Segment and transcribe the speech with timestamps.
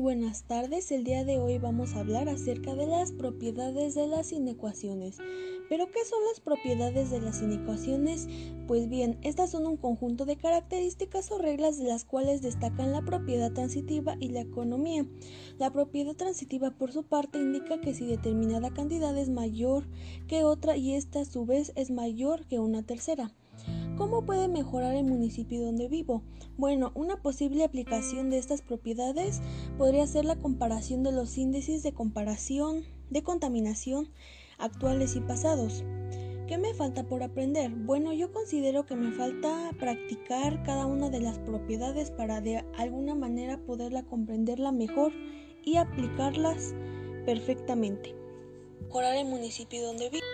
[0.00, 0.90] buenas tardes.
[0.92, 5.18] El día de hoy vamos a hablar acerca de las propiedades de las inecuaciones.
[5.68, 8.26] ¿Pero qué son las propiedades de las inecuaciones?
[8.66, 13.02] Pues bien, estas son un conjunto de características o reglas de las cuales destacan la
[13.02, 15.06] propiedad transitiva y la economía.
[15.58, 19.84] La propiedad transitiva por su parte indica que si determinada cantidad es mayor
[20.26, 23.32] que otra y esta a su vez es mayor que una tercera.
[24.00, 26.22] ¿Cómo puede mejorar el municipio donde vivo?
[26.56, 29.42] Bueno, una posible aplicación de estas propiedades
[29.76, 34.08] podría ser la comparación de los índices de comparación de contaminación
[34.56, 35.84] actuales y pasados.
[36.48, 37.72] ¿Qué me falta por aprender?
[37.72, 43.14] Bueno, yo considero que me falta practicar cada una de las propiedades para de alguna
[43.14, 45.12] manera poderla comprenderla mejor
[45.62, 46.74] y aplicarlas
[47.26, 48.14] perfectamente.
[48.80, 50.24] Mejorar el municipio donde vivo.